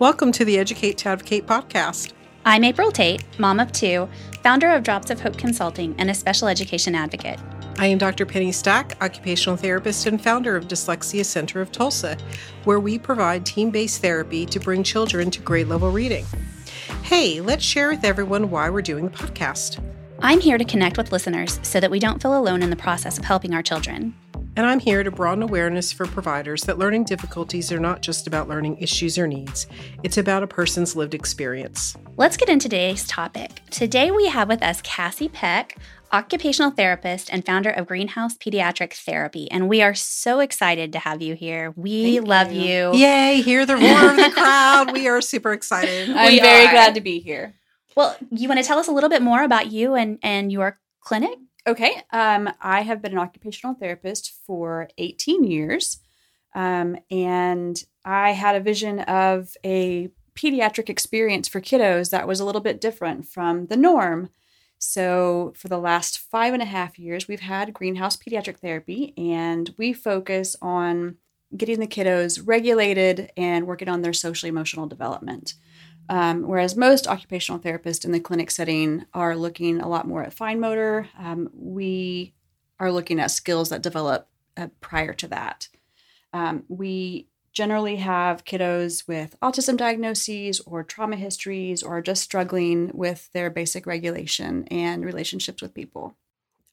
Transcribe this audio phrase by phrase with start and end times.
[0.00, 2.14] Welcome to the Educate to Advocate podcast.
[2.46, 4.08] I'm April Tate, mom of two,
[4.42, 7.38] founder of Drops of Hope Consulting, and a special education advocate.
[7.76, 8.24] I am Dr.
[8.24, 12.16] Penny Stack, occupational therapist and founder of Dyslexia Center of Tulsa,
[12.64, 16.24] where we provide team based therapy to bring children to grade level reading.
[17.02, 19.84] Hey, let's share with everyone why we're doing the podcast.
[20.20, 23.18] I'm here to connect with listeners so that we don't feel alone in the process
[23.18, 24.14] of helping our children
[24.60, 28.46] and I'm here to broaden awareness for providers that learning difficulties are not just about
[28.46, 29.66] learning issues or needs,
[30.02, 31.96] it's about a person's lived experience.
[32.18, 33.62] Let's get into today's topic.
[33.70, 35.78] Today we have with us Cassie Peck,
[36.12, 39.50] occupational therapist and founder of Greenhouse Pediatric Therapy.
[39.50, 41.72] And we are so excited to have you here.
[41.74, 42.92] We Thank love you.
[42.92, 42.96] you.
[42.96, 44.92] Yay, hear the roar of the crowd.
[44.92, 46.10] We are super excited.
[46.10, 46.70] I'm we very are.
[46.72, 47.54] glad to be here.
[47.96, 50.78] Well, you want to tell us a little bit more about you and, and your
[51.00, 51.38] clinic?
[51.66, 52.02] Okay.
[52.12, 55.98] Um, I have been an occupational therapist for 18 years.
[56.54, 62.44] Um, and I had a vision of a pediatric experience for kiddos that was a
[62.44, 64.30] little bit different from the norm.
[64.78, 69.70] So, for the last five and a half years, we've had greenhouse pediatric therapy, and
[69.76, 71.16] we focus on
[71.54, 75.54] getting the kiddos regulated and working on their social emotional development.
[76.08, 80.34] Um, whereas most occupational therapists in the clinic setting are looking a lot more at
[80.34, 82.34] fine motor, um, we
[82.80, 85.68] are looking at skills that develop uh, prior to that.
[86.32, 93.30] Um, we generally have kiddos with autism diagnoses or trauma histories or just struggling with
[93.32, 96.16] their basic regulation and relationships with people.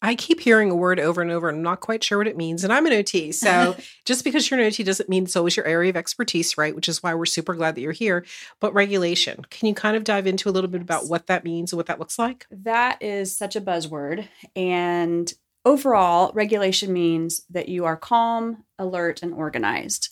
[0.07, 2.37] I keep hearing a word over and over, and I'm not quite sure what it
[2.37, 2.63] means.
[2.63, 3.33] And I'm an OT.
[3.33, 6.73] So just because you're an OT doesn't mean it's always your area of expertise, right?
[6.73, 8.25] Which is why we're super glad that you're here.
[8.61, 11.73] But regulation, can you kind of dive into a little bit about what that means
[11.73, 12.47] and what that looks like?
[12.49, 14.29] That is such a buzzword.
[14.55, 15.33] And
[15.65, 20.07] overall, regulation means that you are calm, alert, and organized.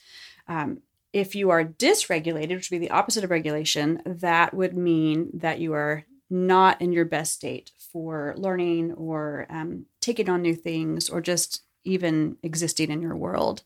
[0.50, 0.82] Um,
[1.14, 5.60] if you are dysregulated, which would be the opposite of regulation, that would mean that
[5.60, 11.08] you are not in your best state for learning or um, taking on new things
[11.08, 13.64] or just even existing in your world.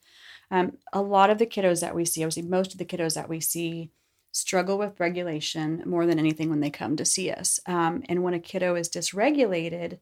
[0.51, 3.27] Um, a lot of the kiddos that we see, obviously, most of the kiddos that
[3.27, 3.89] we see
[4.31, 7.59] struggle with regulation more than anything when they come to see us.
[7.65, 9.97] Um, and when a kiddo is dysregulated,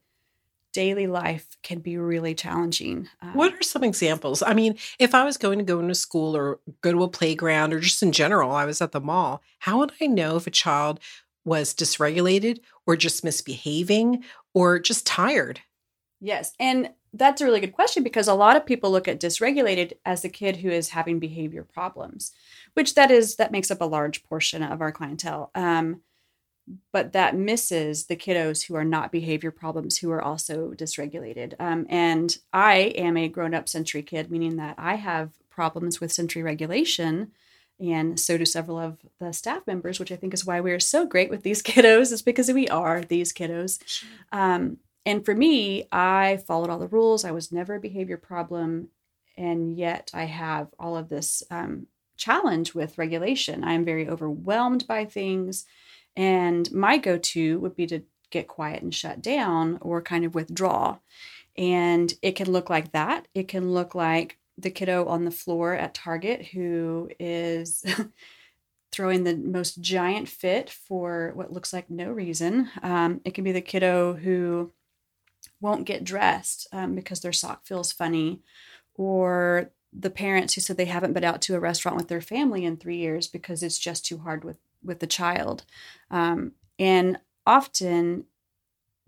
[0.73, 3.07] daily life can be really challenging.
[3.21, 4.43] Um, what are some examples?
[4.43, 7.71] I mean, if I was going to go into school or go to a playground
[7.71, 10.51] or just in general, I was at the mall, how would I know if a
[10.51, 10.99] child
[11.47, 15.61] was dysregulated or just misbehaving or just tired?
[16.19, 16.51] Yes.
[16.59, 20.21] And that's a really good question because a lot of people look at dysregulated as
[20.21, 22.33] the kid who is having behavior problems,
[22.73, 25.49] which that is that makes up a large portion of our clientele.
[25.55, 26.01] Um,
[26.91, 31.53] but that misses the kiddos who are not behavior problems who are also dysregulated.
[31.59, 36.43] Um, and I am a grown-up sensory kid, meaning that I have problems with sensory
[36.43, 37.31] regulation
[37.79, 40.79] and so do several of the staff members, which I think is why we are
[40.79, 43.79] so great with these kiddos, is because we are these kiddos.
[44.31, 47.23] Um, and for me, I followed all the rules.
[47.23, 48.89] I was never a behavior problem.
[49.37, 53.63] And yet I have all of this um, challenge with regulation.
[53.63, 55.65] I am very overwhelmed by things.
[56.15, 58.01] And my go to would be to
[58.31, 60.97] get quiet and shut down or kind of withdraw.
[61.55, 63.27] And it can look like that.
[63.33, 67.85] It can look like the kiddo on the floor at Target who is
[68.91, 72.69] throwing the most giant fit for what looks like no reason.
[72.81, 74.71] Um, it can be the kiddo who
[75.61, 78.41] won't get dressed um, because their sock feels funny,
[78.95, 82.65] or the parents who said they haven't been out to a restaurant with their family
[82.65, 85.65] in three years because it's just too hard with with the child.
[86.11, 88.25] Um, and often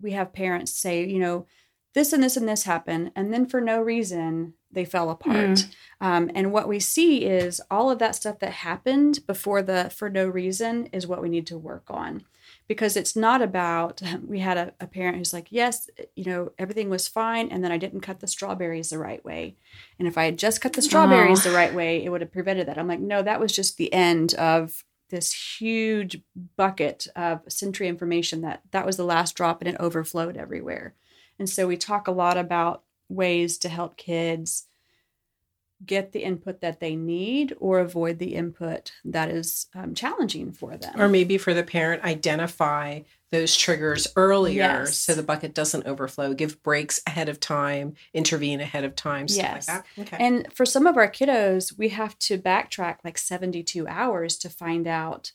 [0.00, 1.46] we have parents say, you know,
[1.94, 5.34] this and this and this happened, and then for no reason they fell apart.
[5.34, 5.74] Mm.
[6.00, 10.08] Um, and what we see is all of that stuff that happened before the for
[10.08, 12.24] no reason is what we need to work on.
[12.66, 16.88] Because it's not about, we had a, a parent who's like, yes, you know, everything
[16.88, 17.48] was fine.
[17.50, 19.56] And then I didn't cut the strawberries the right way.
[19.98, 21.50] And if I had just cut the strawberries oh.
[21.50, 22.78] the right way, it would have prevented that.
[22.78, 26.22] I'm like, no, that was just the end of this huge
[26.56, 30.94] bucket of sensory information that that was the last drop and it overflowed everywhere.
[31.38, 34.66] And so we talk a lot about ways to help kids
[35.84, 40.76] get the input that they need or avoid the input that is um, challenging for
[40.76, 41.00] them.
[41.00, 44.96] Or maybe for the parent, identify those triggers earlier yes.
[44.96, 49.68] so the bucket doesn't overflow, give breaks ahead of time, intervene ahead of time, yes.
[49.68, 50.16] Like okay.
[50.20, 54.86] And for some of our kiddos, we have to backtrack like 72 hours to find
[54.86, 55.32] out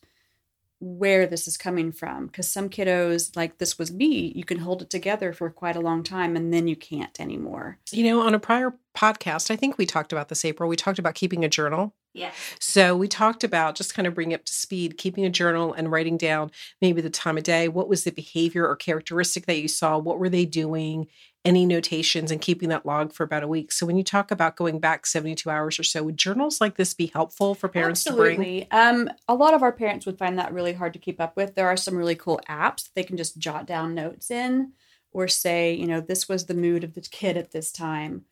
[0.80, 4.82] where this is coming from because some kiddos like this was me you can hold
[4.82, 8.36] it together for quite a long time and then you can't anymore you know on
[8.36, 11.50] a prior podcast i think we talked about this april we talked about keeping a
[11.50, 12.32] journal Yeah.
[12.60, 15.92] So we talked about just kind of bringing up to speed, keeping a journal and
[15.92, 16.50] writing down
[16.82, 20.18] maybe the time of day, what was the behavior or characteristic that you saw, what
[20.18, 21.08] were they doing,
[21.46, 23.72] any notations, and keeping that log for about a week.
[23.72, 26.94] So when you talk about going back 72 hours or so, would journals like this
[26.94, 28.62] be helpful for parents Absolutely.
[28.62, 28.68] to bring?
[28.72, 31.56] Um, a lot of our parents would find that really hard to keep up with.
[31.56, 34.74] There are some really cool apps they can just jot down notes in
[35.12, 38.26] or say, you know, this was the mood of the kid at this time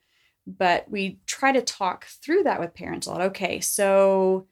[0.46, 3.22] but we try to talk through that with parents a lot.
[3.22, 4.48] Okay, so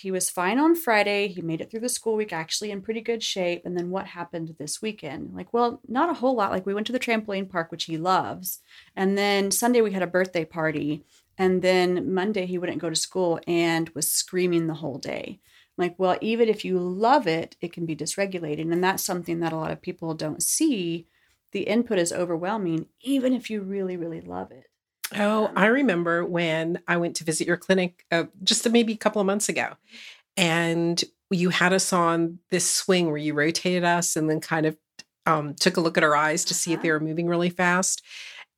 [0.00, 1.26] he was fine on Friday.
[1.26, 3.62] He made it through the school week actually in pretty good shape.
[3.64, 5.34] And then what happened this weekend?
[5.34, 6.52] Like, well, not a whole lot.
[6.52, 8.60] Like, we went to the trampoline park, which he loves.
[8.94, 11.04] And then Sunday, we had a birthday party.
[11.36, 15.40] And then Monday, he wouldn't go to school and was screaming the whole day.
[15.78, 18.70] like, well, even if you love it, it can be dysregulated.
[18.72, 21.06] And that's something that a lot of people don't see.
[21.52, 24.66] The input is overwhelming, even if you really, really love it.
[25.16, 29.20] Oh, I remember when I went to visit your clinic uh, just maybe a couple
[29.20, 29.74] of months ago.
[30.36, 34.76] And you had us on this swing where you rotated us and then kind of
[35.26, 36.98] um, took a look at our eyes to see if they Uh-huh.
[36.98, 38.02] were moving really fast.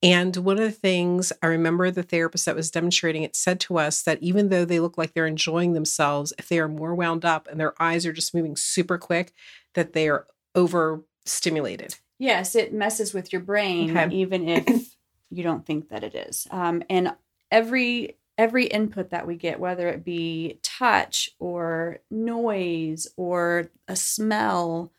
[0.03, 3.79] And one of the things I remember the therapist that was demonstrating it said to
[3.79, 7.25] us that even though they look like they're enjoying themselves, if they are more wound
[7.25, 9.33] up and their eyes are just moving super quick,
[9.75, 11.97] that they are overstimulated.
[12.19, 14.15] Yes, it messes with your brain, Okay.
[14.15, 14.97] even if
[15.31, 16.47] you don't think that it is.
[16.51, 17.15] Um, and
[17.51, 24.91] every every input that we get, whether it be touch or noise or a smell,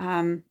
[0.00, 0.42] um,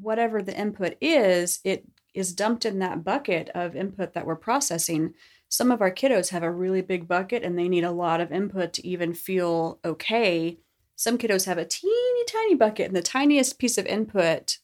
[0.00, 1.84] whatever the input is, it
[2.14, 5.14] is dumped in that bucket of input that we're processing.
[5.48, 8.30] Some of our kiddos have a really big bucket and they need a lot of
[8.30, 10.58] input to even feel okay.
[10.94, 14.58] Some kiddos have a teeny tiny bucket and the tiniest piece of input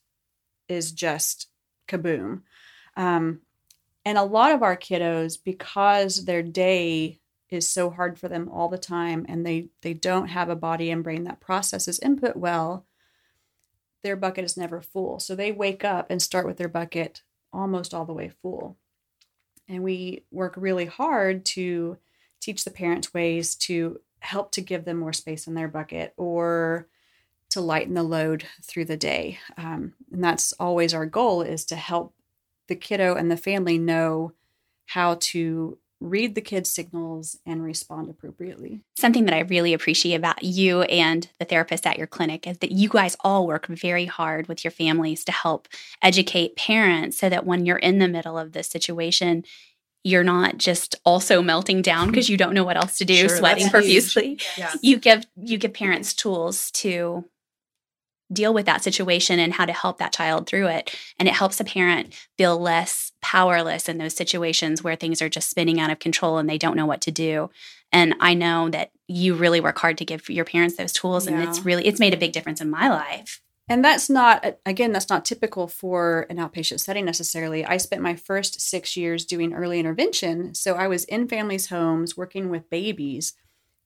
[0.69, 1.49] is just
[1.89, 2.43] kaboom.
[2.97, 3.41] Um,
[4.05, 8.69] and a lot of our kiddos, because their day is so hard for them all
[8.69, 12.87] the time and they they don't have a body and brain that processes input well,
[14.03, 15.21] their bucket is never full.
[15.21, 17.23] So they wake up and start with their bucket
[17.53, 18.79] almost all the way full.
[19.69, 21.99] And we work really hard to
[22.41, 26.89] teach the parents ways to help to give them more space in their bucket or
[27.51, 29.39] to lighten the load through the day.
[29.59, 32.15] Um, and that's always our goal is to help
[32.69, 34.33] the kiddo and the family know
[34.87, 38.81] how to read the kids' signals and respond appropriately.
[38.99, 42.73] Something that I really appreciate about you and the therapist at your clinic is that
[42.73, 45.69] you guys all work very hard with your families to help
[46.03, 49.45] educate parents so that when you're in the middle of this situation,
[50.05, 53.29] you're not just also melting down because you don't know what else to do, Sure,
[53.29, 54.41] sweating profusely.
[54.59, 54.73] Yeah.
[54.83, 57.25] You give you give parents tools to
[58.33, 60.97] deal with that situation and how to help that child through it.
[61.19, 65.51] And it helps a parent feel less powerless in those situations where things are just
[65.51, 67.51] spinning out of control and they don't know what to do.
[67.93, 71.41] And I know that you really work hard to give your parents those tools and
[71.43, 73.43] it's really it's made a big difference in my life.
[73.69, 77.65] And that's not, again, that's not typical for an outpatient setting necessarily.
[77.65, 80.55] I spent my first six years doing early intervention.
[80.55, 83.35] So I was in families' homes working with babies,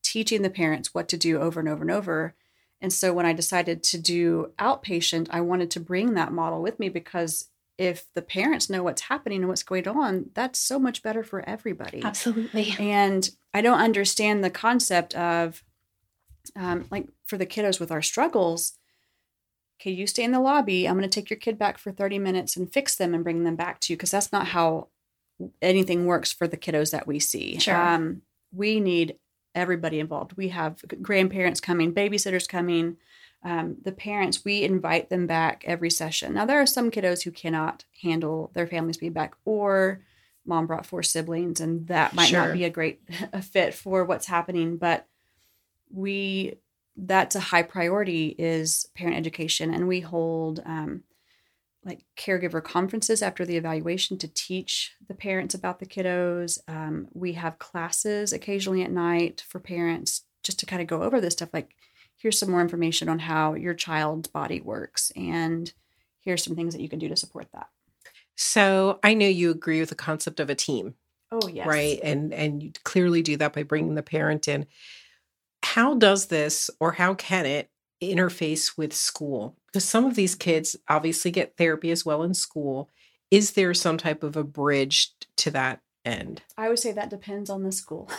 [0.03, 2.33] teaching the parents what to do over and over and over.
[2.81, 6.79] And so when I decided to do outpatient, I wanted to bring that model with
[6.79, 11.03] me because if the parents know what's happening and what's going on, that's so much
[11.03, 12.01] better for everybody.
[12.03, 12.73] Absolutely.
[12.79, 15.63] And I don't understand the concept of,
[16.55, 18.73] um, like, for the kiddos with our struggles.
[19.79, 20.87] Okay, you stay in the lobby.
[20.87, 23.43] I'm going to take your kid back for 30 minutes and fix them and bring
[23.43, 24.87] them back to you because that's not how
[25.61, 27.59] anything works for the kiddos that we see.
[27.59, 27.75] Sure.
[27.75, 29.17] Um, we need
[29.57, 30.37] everybody involved.
[30.37, 32.97] We have grandparents coming, babysitters coming.
[33.43, 36.33] Um, the parents, we invite them back every session.
[36.33, 40.01] Now, there are some kiddos who cannot handle their family's feedback, or
[40.45, 42.45] mom brought four siblings, and that might Sure.
[42.47, 43.01] not be a great
[43.33, 44.77] a fit for what's happening.
[44.77, 45.07] But
[45.89, 46.55] we,
[46.95, 51.03] that's a high priority is parent education, and we hold um,
[51.87, 56.59] like caregiver conferences after the evaluation to teach the parents about the kiddos.
[56.67, 61.21] Um, we have classes occasionally at night for parents just to kind of go over
[61.21, 61.49] this stuff.
[61.53, 61.71] Like,
[62.17, 65.71] here's some more information on how your child's body works, and
[66.19, 67.67] here's some things that you can do to support that.
[68.35, 70.95] So I know you agree with the concept of a team.
[71.31, 74.65] Oh yes, right and and you clearly do that by bringing the parent in
[75.61, 77.69] how does this or how can it
[78.01, 82.89] interface with school some of these kids obviously get therapy as well in school
[83.29, 87.49] is there some type of a bridge to that end I would say that depends
[87.49, 88.09] on the school.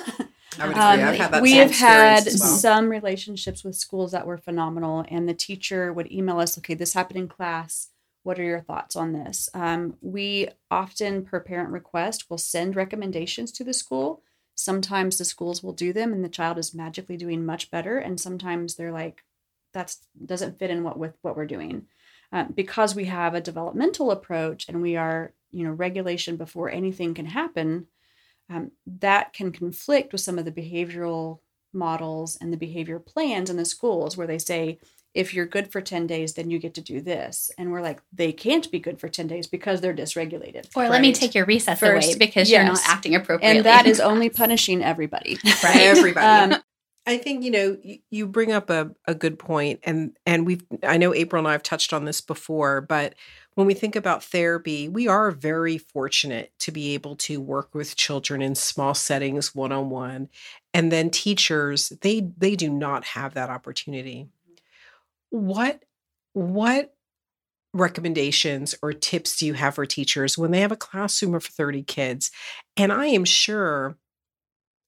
[0.59, 1.03] I would agree.
[1.03, 2.35] Um, I've had that we have had well.
[2.35, 6.93] some relationships with schools that were phenomenal, and the teacher would email us, "Okay, this
[6.93, 7.89] happened in class.
[8.25, 13.51] What are your thoughts on this?" Um, we often, per parent request, will send recommendations
[13.53, 14.23] to the school
[14.59, 17.99] Sometimes the schools will do them and the child is magically doing much better.
[17.99, 19.23] And sometimes they're like,
[19.79, 21.87] that's doesn't fit in what with what we're doing.
[22.31, 27.15] Uh, because we have a developmental approach and we are, you know, regulation before anything
[27.15, 27.87] can happen,
[28.51, 31.39] um, that can conflict with some of the behavioral
[31.73, 34.79] models and the behavior plans in the schools where they say,
[35.15, 37.51] if you're good for 10 days, then you get to do this.
[37.57, 40.69] And we're like, they can't be good for 10 days because they're dysregulated.
[40.77, 40.91] Or right?
[40.91, 42.59] let me take your recess First, away because yes.
[42.59, 43.59] you're not acting appropriately.
[43.59, 45.39] And that is only punishing everybody.
[45.65, 45.77] right.
[45.77, 46.55] Everybody.
[46.55, 46.63] Um,
[47.09, 47.79] I think you know
[48.11, 51.53] you bring up a, a good point, and and we've I know April and I
[51.53, 53.15] have touched on this before, but
[53.55, 57.97] when we think about therapy, we are very fortunate to be able to work with
[57.97, 60.29] children in small settings, one on one,
[60.75, 64.29] and then teachers they they do not have that opportunity.
[65.31, 65.85] What
[66.35, 66.95] what
[67.73, 71.85] recommendations or tips do you have for teachers when they have a classroom of 30
[71.85, 72.31] kids?
[72.77, 73.97] And I am sure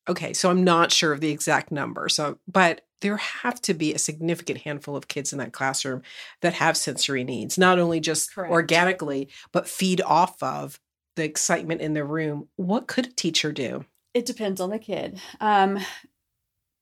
[0.09, 2.09] Okay, so I'm not sure of the exact number.
[2.09, 6.03] So, but there have to be a significant handful of kids in that classroom
[6.43, 8.53] that have sensory needs, not only just Correct.
[8.53, 10.81] organically, but feed off of
[11.17, 12.49] the excitement in the room.
[12.57, 13.85] What could a teacher do?
[14.15, 15.21] It depends on the kid.
[15.41, 15.79] Um,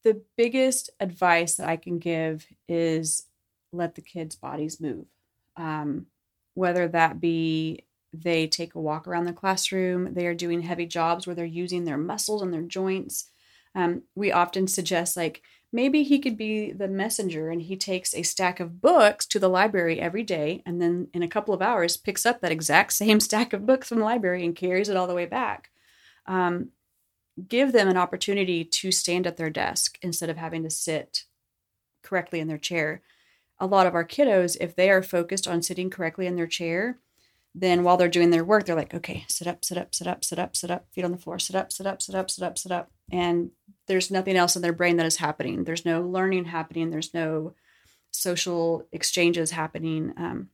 [0.04, 3.26] the biggest advice that I can give is
[3.72, 5.06] let the kids' bodies move.
[5.56, 6.06] Um,
[6.54, 10.14] whether that be they take a walk around the classroom.
[10.14, 13.30] They are doing heavy jobs where they're using their muscles and their joints.
[13.74, 18.22] Um, we often suggest, like, maybe he could be the messenger and he takes a
[18.22, 21.96] stack of books to the library every day and then in a couple of hours
[21.96, 25.06] picks up that exact same stack of books from the library and carries it all
[25.06, 25.70] the way back.
[26.26, 26.70] Um,
[27.46, 31.24] give them an opportunity to stand at their desk instead of having to sit
[32.02, 33.02] correctly in their chair.
[33.60, 36.98] A lot of our kiddos, if they are focused on sitting correctly in their chair,
[37.60, 40.24] then while they're doing their work, they're like, okay, sit up, sit up, sit up,
[40.24, 42.44] sit up, sit up, feet on the floor, sit up, sit up, sit up, sit
[42.44, 42.90] up, sit up.
[43.10, 43.50] And
[43.86, 45.64] there's nothing else in their brain that is happening.
[45.64, 46.90] There's no learning happening.
[46.90, 47.54] There's no
[48.10, 50.12] social exchanges happening.
[50.16, 50.50] Um,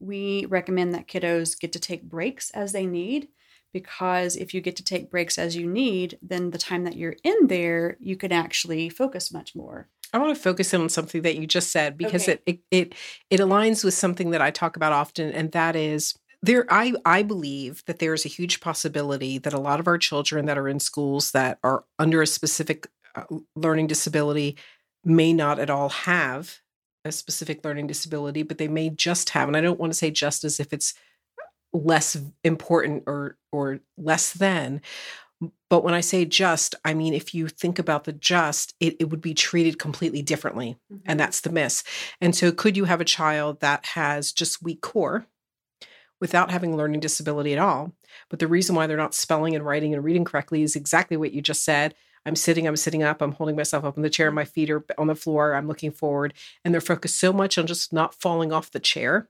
[0.00, 3.28] we recommend that kiddos get to take breaks as they need
[3.72, 7.16] because if you get to take breaks as you need, then the time that you're
[7.22, 9.88] in there, you can actually focus much more.
[10.12, 12.40] I want to focus in on something that you just said because okay.
[12.46, 12.94] it, it it
[13.30, 16.66] it aligns with something that I talk about often, and that is there.
[16.70, 20.46] I I believe that there is a huge possibility that a lot of our children
[20.46, 24.56] that are in schools that are under a specific uh, learning disability
[25.04, 26.60] may not at all have
[27.04, 30.10] a specific learning disability, but they may just have, and I don't want to say
[30.10, 30.94] just as if it's
[31.72, 34.80] less important or or less than
[35.70, 39.10] but when I say just, I mean, if you think about the just, it, it
[39.10, 40.76] would be treated completely differently.
[40.92, 41.02] Mm-hmm.
[41.06, 41.84] And that's the miss.
[42.20, 45.26] And so, could you have a child that has just weak core
[46.20, 47.92] without having learning disability at all?
[48.30, 51.32] But the reason why they're not spelling and writing and reading correctly is exactly what
[51.32, 51.94] you just said.
[52.26, 54.84] I'm sitting, I'm sitting up, I'm holding myself up in the chair, my feet are
[54.98, 56.34] on the floor, I'm looking forward.
[56.64, 59.28] And they're focused so much on just not falling off the chair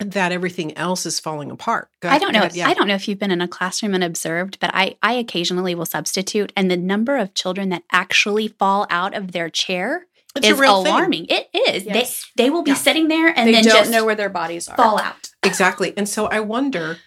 [0.00, 1.88] that everything else is falling apart.
[2.02, 2.48] Ahead, I don't know.
[2.52, 2.68] yeah.
[2.68, 5.74] I don't know if you've been in a classroom and observed, but I, I occasionally
[5.74, 10.46] will substitute, and the number of children that actually fall out of their chair it's
[10.46, 11.26] is alarming.
[11.26, 11.38] Thing.
[11.52, 11.84] It is.
[11.84, 12.30] Yes.
[12.36, 12.76] They they will be yeah.
[12.76, 14.76] sitting there and they then don't just know where their bodies are.
[14.76, 15.30] Fall out.
[15.42, 15.92] Exactly.
[15.96, 16.98] And so I wonder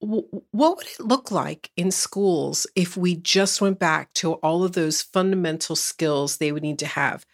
[0.00, 4.72] what would it look like in schools if we just went back to all of
[4.72, 7.24] those fundamental skills they would need to have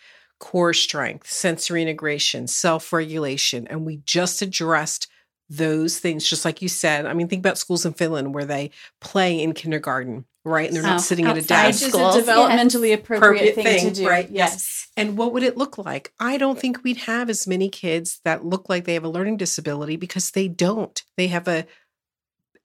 [0.41, 3.69] core strength, sensory integration, self regulation.
[3.69, 5.07] And we just addressed
[5.49, 7.07] those things, just like you said.
[7.07, 8.71] I mean, think about schools in Finland where they
[9.01, 10.67] play in kindergarten, right?
[10.67, 11.83] And they're not oh, sitting at a desk.
[11.83, 13.01] Which is a developmentally yes.
[13.01, 14.09] appropriate, thing, thing, to do.
[14.09, 14.29] Right.
[14.31, 14.53] Yes.
[14.53, 14.89] yes.
[14.97, 16.13] And what would it look like?
[16.19, 19.37] I don't think we'd have as many kids that look like they have a learning
[19.37, 21.03] disability because they don't.
[21.17, 21.67] They have a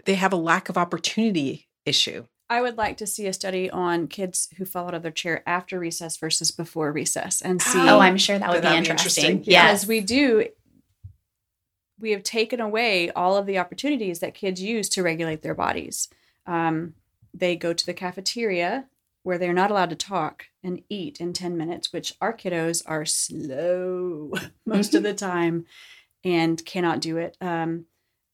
[0.05, 2.25] they have a lack of opportunity issue.
[2.49, 5.41] I would like to see a study on kids who fall out of their chair
[5.47, 7.79] after recess versus before recess and see.
[7.79, 9.25] Oh, I'm sure that would be interesting.
[9.25, 9.51] interesting.
[9.51, 10.47] Yes, Because we do,
[11.99, 16.07] we have taken away all of the opportunities that kids use to regulate their bodies.
[16.45, 16.93] Um,
[17.33, 18.85] they go to the cafeteria
[19.23, 23.05] where they're not allowed to talk and eat in 10 minutes, which our kiddos are
[23.05, 24.31] slow
[24.67, 25.65] most of the time
[26.23, 27.35] and cannot do it.
[27.41, 27.85] Um,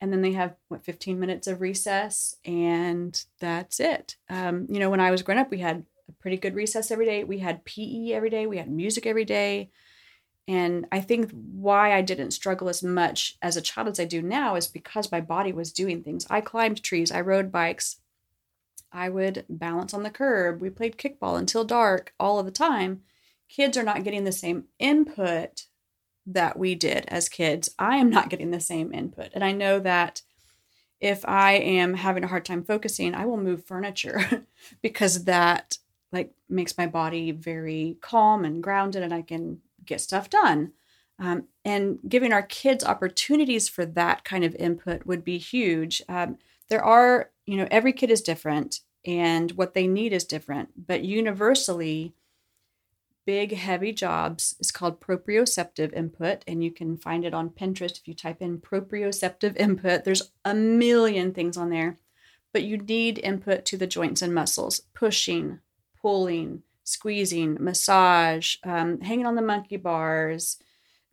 [0.01, 4.17] and then they have what 15 minutes of recess and that's it.
[4.29, 7.05] Um, you know when i was growing up we had a pretty good recess every
[7.05, 7.23] day.
[7.23, 8.47] We had pe every day.
[8.47, 9.69] We had music every day.
[10.47, 14.21] And i think why i didn't struggle as much as a child as i do
[14.21, 16.25] now is because my body was doing things.
[16.29, 17.11] I climbed trees.
[17.11, 17.97] I rode bikes.
[18.91, 20.59] I would balance on the curb.
[20.59, 23.03] We played kickball until dark all of the time.
[23.47, 25.67] Kids are not getting the same input
[26.25, 29.29] that we did as kids, I am not getting the same input.
[29.33, 30.21] And I know that
[30.99, 34.45] if I am having a hard time focusing, I will move furniture
[34.81, 35.77] because that
[36.11, 40.73] like makes my body very calm and grounded and I can get stuff done.
[41.17, 46.01] Um, and giving our kids opportunities for that kind of input would be huge.
[46.09, 46.37] Um,
[46.69, 51.03] there are, you know, every kid is different and what they need is different, but
[51.03, 52.13] universally,
[53.25, 58.07] big, heavy jobs is called proprioceptive input, and you can find it on Pinterest if
[58.07, 60.03] you type in proprioceptive input.
[60.03, 61.97] There's a million things on there,
[62.53, 65.59] but you need input to the joints and muscles, pushing,
[66.01, 70.57] pulling, squeezing, massage, um, hanging on the monkey bars,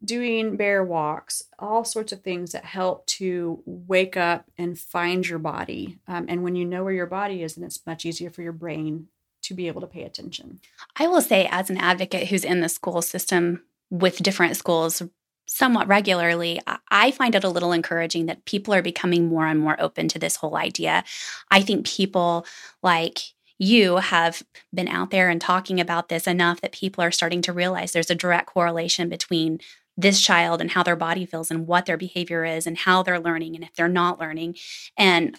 [0.04, 5.38] doing bear walks, all sorts of things that help to wake up and find your
[5.38, 5.98] body.
[6.06, 8.52] Um, and when you know where your body is, then it's much easier for your
[8.52, 9.08] brain
[9.48, 10.60] to be able to pay attention.
[10.96, 15.02] I will say, as an advocate who's in the school system with different schools
[15.46, 19.80] somewhat regularly, I find it a little encouraging that people are becoming more and more
[19.80, 21.04] open to this whole idea.
[21.50, 22.46] I think people
[22.82, 23.20] like
[23.58, 27.52] you have been out there and talking about this enough that people are starting to
[27.52, 29.58] realize there's a direct correlation between
[29.96, 33.18] this child and how their body feels and what their behavior is and how they're
[33.18, 34.54] learning and if they're not learning.
[34.96, 35.36] And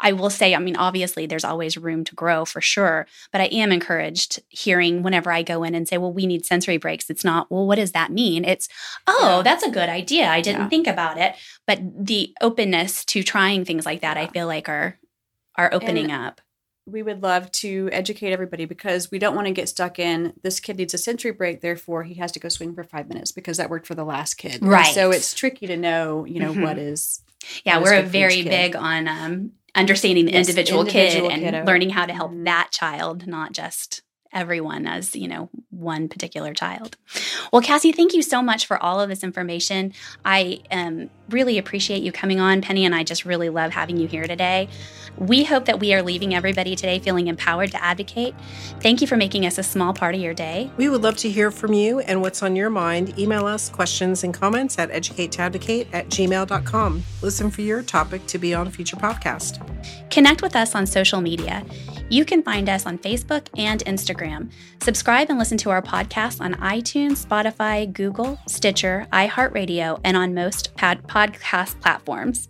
[0.00, 3.46] I will say, I mean, obviously, there's always room to grow for sure, but I
[3.46, 7.10] am encouraged hearing whenever I go in and say, well, we need sensory breaks.
[7.10, 8.44] It's not, well, what does that mean?
[8.44, 8.68] It's,
[9.06, 9.42] oh, yeah.
[9.42, 10.28] that's a good idea.
[10.28, 10.68] I didn't yeah.
[10.68, 11.34] think about it.
[11.66, 14.24] But the openness to trying things like that, yeah.
[14.24, 14.98] I feel like are
[15.56, 16.40] are opening and up
[16.86, 20.60] we would love to educate everybody because we don't want to get stuck in this
[20.60, 23.56] kid needs a sensory break therefore he has to go swing for five minutes because
[23.56, 26.52] that worked for the last kid right and so it's tricky to know you know
[26.52, 26.62] mm-hmm.
[26.62, 27.22] what is
[27.64, 32.06] yeah we're very big on um, understanding the yes, individual, individual, kid and learning how
[32.06, 32.44] to help mm-hmm.
[32.44, 36.96] that child not just everyone as you know one particular child.
[37.52, 39.92] Well cassie thank you so much for all of this information.
[40.24, 44.06] I um, really appreciate you coming on penny and i just really love having you
[44.06, 44.68] here today
[45.20, 48.34] we hope that we are leaving everybody today feeling empowered to advocate.
[48.80, 50.70] Thank you for making us a small part of your day.
[50.78, 53.18] We would love to hear from you and what's on your mind.
[53.18, 57.02] Email us questions and comments at educatetoadvocate at gmail.com.
[57.20, 59.60] Listen for your topic to be on a future podcast.
[60.10, 61.64] Connect with us on social media.
[62.08, 64.50] You can find us on Facebook and Instagram.
[64.82, 70.74] Subscribe and listen to our podcast on iTunes, Spotify, Google, Stitcher, iHeartRadio, and on most
[70.76, 72.49] pod- podcast platforms.